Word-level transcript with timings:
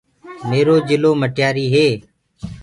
ميرو 0.49 0.75
جِلو 0.89 1.11
مٽياريٚ 1.21 1.71
هي 1.73 1.87